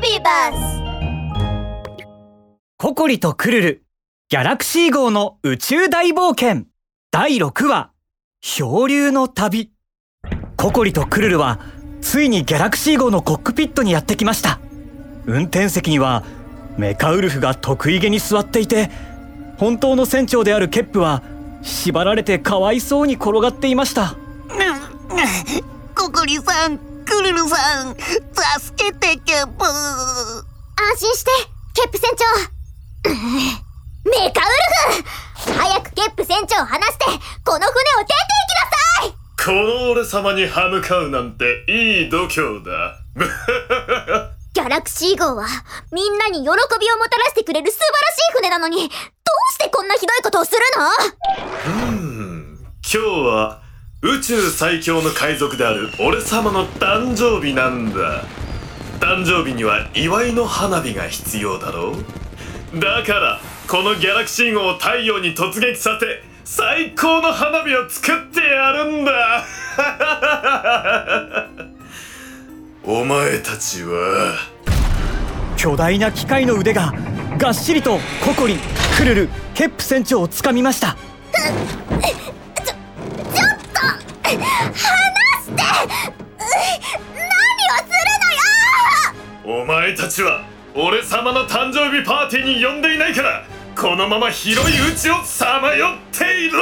[0.00, 0.80] ビーバス
[2.78, 3.84] ココリとクルル、
[4.30, 6.64] ギャラクシー号の宇宙大冒険、
[7.10, 7.90] 第6話、
[8.40, 9.70] 漂流の旅。
[10.56, 11.60] ココリとクルルは、
[12.00, 14.58] ついにギャラクシー号のコックピットにやってきました。
[15.26, 16.24] 運転席には、
[16.78, 18.90] メカウルフが得意げに座っていて、
[19.58, 21.22] 本当の船長であるケップは、
[21.60, 24.16] 縛られてかわいそうに転がっていました。
[25.94, 29.64] ココリさん、クルルさん、助けてケップ。
[29.64, 31.30] 安心して
[31.74, 32.24] ケップ船長。
[34.08, 34.44] メカウ
[34.96, 37.04] ルフ早くケップ船長を離して
[37.44, 38.70] この船を出て行きな
[39.02, 39.14] さい。
[39.44, 42.96] この俺様に歯向かうなんていい度胸だ。
[44.54, 45.46] ギャラクシー号は
[45.92, 46.56] みんなに喜びをも
[47.08, 50.86] たらしてくれる素晴らしい船なのにどうしてこんなひどいことをするの？
[51.66, 52.58] うん。
[52.82, 53.59] 今日は
[54.02, 58.24] 宇宙最強の海賊である俺様の誕生日なんだ。
[58.98, 61.92] 誕生日には祝いの花火が必要だろ
[62.72, 62.80] う。
[62.80, 69.44] だからこのギャラクシー号を太陽に突撃させ最高の花火を作ってやるんだ。
[72.82, 74.38] お前たちは
[75.58, 76.94] 巨大な機械の腕が
[77.36, 78.56] がっしりとココリ
[78.96, 80.96] クルルケップ船長をつかみました。
[89.44, 90.44] お前たちは
[90.76, 93.44] 俺様の誕生日パーティーに呼んでいないから
[93.76, 96.60] このまま広い宇宙をさまよっていろ。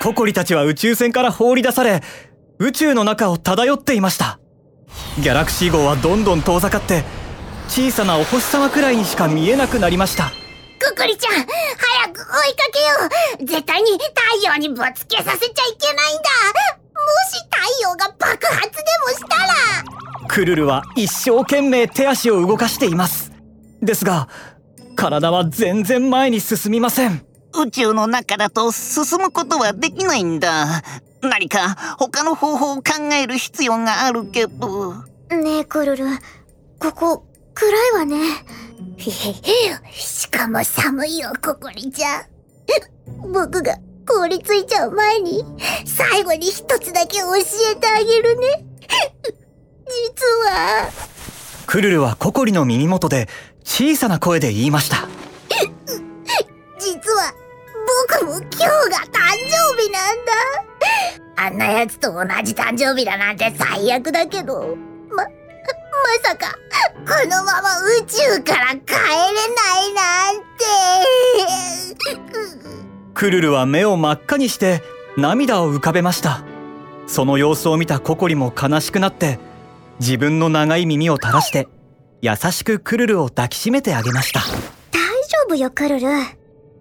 [0.00, 2.02] ココリたちは宇宙船から放り出され
[2.58, 4.38] 宇宙の中を漂っていました。
[5.20, 7.04] ギャラクシー号はどんどん遠ざかって
[7.68, 10.32] 小さなお星様くらいにしか見えなくなりました。
[10.78, 11.48] ククリちゃん早く
[12.34, 12.86] 追いかけよ
[13.42, 13.44] う。
[13.46, 14.00] 絶対に太
[14.44, 16.30] 陽にぶつけさせちゃいけないんだ。
[16.94, 19.54] もし太陽が爆発でもしたら。
[20.28, 23.30] クルルは一生懸命手足を動かしています。
[23.82, 24.28] ですが
[24.96, 27.24] 体は全然前に進みません。
[27.56, 30.82] 宇宙の中だと進むことはできないんだ。
[31.22, 35.36] 何か他の方法を考える必要があるケップ。
[35.36, 36.06] ねえクルル。
[36.78, 37.24] ここ
[37.54, 38.16] 暗いわね
[39.92, 45.44] しかも寒いよココリちゃん僕が凍りついちゃう前に
[45.86, 48.64] 最後に一つだけ教えてあげるね。
[49.86, 50.90] 実は。
[51.66, 53.28] クルルはココリの耳元で
[53.64, 55.08] 小さな声で言いました。
[56.78, 57.32] 実は
[58.18, 60.32] 僕も今日が誕生日なんだ。
[61.36, 64.76] あんなやつと同じ誕生日だなんて最悪だけど
[66.04, 66.58] ままさか
[67.06, 70.64] このまま宇宙から帰れないなんて。
[73.14, 74.82] クルルは目を真っ赤にして
[75.16, 76.42] 涙を浮かべました。
[77.06, 79.38] その様子を見たココリも悲しくなって
[80.00, 81.68] 自分の長い耳を垂らして
[82.22, 84.40] 優しくクルルを抱きしめてあげました。
[84.40, 84.44] 大
[85.28, 86.08] 丈夫よクルル。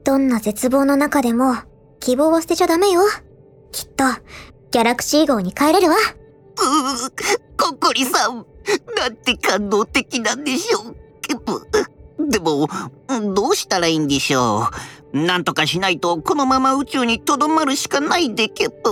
[0.04, 1.56] どんな絶望の中でも
[2.00, 3.02] 希望は捨てちゃダメよ。
[3.72, 4.04] きっと
[4.72, 5.96] ギャラクシー号に帰れるわ
[7.58, 8.46] ココリさん、
[8.98, 11.68] なんて感動的なんでしょう、ケップ。
[12.30, 12.68] でも、
[13.34, 14.68] どうしたらいいんでしょ
[15.14, 15.18] う。
[15.18, 18.90] なんとかしないと、このまま宇宙にとどまるしかないで、ケップ。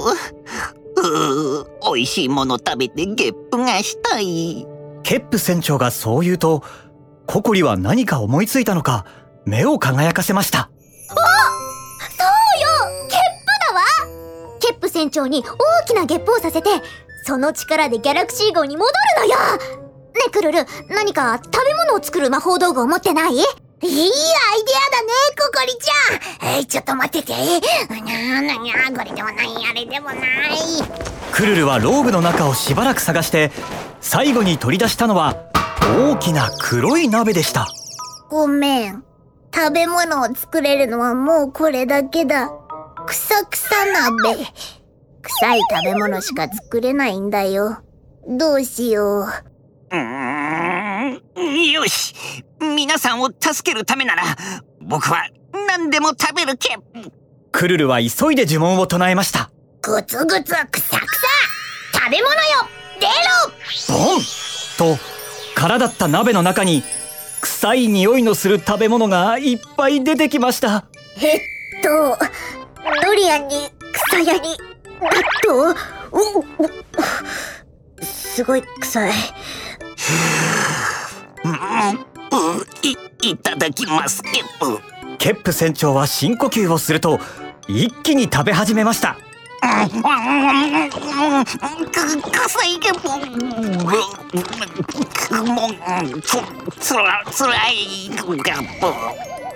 [0.97, 4.67] うー、美味しいもの食べてゲップがしたい。
[5.03, 6.63] ケップ船長がそう言うと
[7.25, 9.05] ココリは何か思いついたのか
[9.45, 10.69] 目を輝かせました
[11.07, 11.17] そう
[12.61, 16.69] よゲップだわケップ船長に大きなゲップをさせて
[17.23, 19.37] その力でギャラクシー号に戻るのよ！
[19.57, 23.33] ねえクルル何か食べ物を作る魔法道具を持ってない？
[23.33, 24.17] いいアイデアだね
[25.39, 26.55] ココリちゃん！
[26.57, 27.33] えーちょっと待ってて。
[27.33, 27.35] う
[28.03, 30.19] にゃーなにゃーこれでもないあれでもない。
[31.31, 33.51] クルルはローブの中をしばらく探して
[34.01, 35.35] 最後に取り出したのは
[35.81, 37.67] 大きな黒い鍋でした。
[38.29, 39.03] ごめん。
[39.53, 42.49] 食べ物を作れるのはもうこれだけだ。
[43.05, 44.37] くさくさ鍋
[45.21, 47.79] 臭い食べ物しか作れないんだよ。
[48.27, 49.25] どうしよう。
[49.25, 52.13] うーん、よし。
[52.59, 54.23] 皆さんを助けるためなら、
[54.81, 55.23] 僕は
[55.67, 57.11] 何でも食べるケップ。
[57.51, 59.51] クルルは急いで呪文を唱えました。
[59.81, 60.99] グツグツくさくさ
[61.93, 62.67] 食べ物よ。
[62.99, 63.07] 出
[63.89, 63.97] ろ。
[63.97, 64.21] ボン。
[64.77, 64.97] と
[65.55, 66.83] 空だった鍋の中に
[67.41, 70.85] 臭い匂いのする食べ物がいっぱい出てきました。
[71.17, 71.41] えっ
[71.83, 72.17] と
[73.05, 74.57] ドリアンに草屋に
[75.01, 75.09] 納
[75.47, 75.75] 豆
[76.11, 76.45] おお
[78.03, 79.11] すごい臭い。
[82.83, 85.17] い、いただきます、ケップ。
[85.17, 87.19] ケップ船長は深呼吸をすると
[87.67, 89.17] 一気に食べ始めました。
[92.65, 93.07] いゲップ
[95.43, 96.37] もうつ
[96.79, 98.87] つらつらいゲップ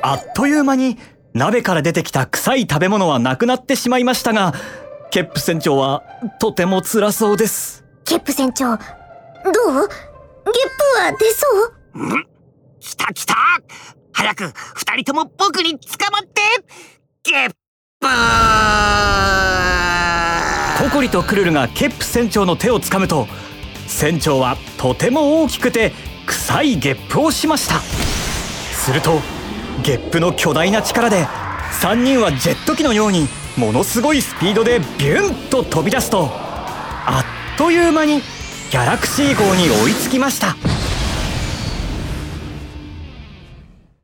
[0.03, 0.97] あっという間に
[1.33, 4.53] 鍋から出てきた臭い食べ物はなくなってしまいましたが
[5.15, 6.03] ケップ船長は
[6.41, 7.85] とても辛そうです。
[8.03, 8.75] ケップ船長どう？
[8.75, 8.83] ゲッ
[9.45, 9.89] プ
[10.99, 11.71] は出そう？
[12.81, 13.33] 来た来た。
[14.11, 16.41] 早く二人とも僕に捕まって。
[17.23, 17.55] ゲップ
[20.83, 23.25] ココリとクルルがケップ船長の手をつかむと
[23.87, 25.93] 船長はとても大きくて
[26.27, 27.79] 臭いゲップをしました。
[27.79, 29.21] すると
[29.81, 31.25] ゲップの巨大な力で
[31.79, 37.23] 3人はジェット機のようにものすごいスピードでビュンと飛び出すとあ
[37.55, 38.21] っという間に
[38.71, 40.55] ギャラクシー号に追いつきました。